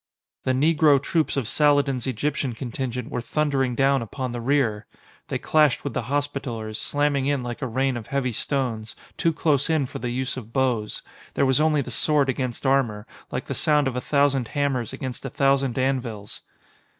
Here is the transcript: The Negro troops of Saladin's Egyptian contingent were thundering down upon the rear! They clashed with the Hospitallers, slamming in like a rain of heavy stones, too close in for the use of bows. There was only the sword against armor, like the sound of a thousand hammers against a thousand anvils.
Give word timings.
The 0.45 0.53
Negro 0.53 0.99
troops 0.99 1.37
of 1.37 1.47
Saladin's 1.47 2.07
Egyptian 2.07 2.53
contingent 2.55 3.11
were 3.11 3.21
thundering 3.21 3.75
down 3.75 4.01
upon 4.01 4.31
the 4.31 4.41
rear! 4.41 4.87
They 5.27 5.37
clashed 5.37 5.83
with 5.83 5.93
the 5.93 6.01
Hospitallers, 6.01 6.81
slamming 6.81 7.27
in 7.27 7.43
like 7.43 7.61
a 7.61 7.67
rain 7.67 7.95
of 7.95 8.07
heavy 8.07 8.31
stones, 8.31 8.95
too 9.15 9.31
close 9.31 9.69
in 9.69 9.85
for 9.85 9.99
the 9.99 10.09
use 10.09 10.37
of 10.37 10.51
bows. 10.51 11.03
There 11.35 11.45
was 11.45 11.61
only 11.61 11.83
the 11.83 11.91
sword 11.91 12.29
against 12.29 12.65
armor, 12.65 13.05
like 13.31 13.45
the 13.45 13.53
sound 13.53 13.87
of 13.87 13.95
a 13.95 14.01
thousand 14.01 14.47
hammers 14.47 14.91
against 14.91 15.23
a 15.23 15.29
thousand 15.29 15.77
anvils. 15.77 16.41